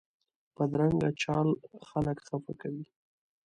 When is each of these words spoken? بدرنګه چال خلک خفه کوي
بدرنګه 0.55 1.09
چال 1.21 1.49
خلک 1.87 2.17
خفه 2.27 2.53
کوي 2.61 2.85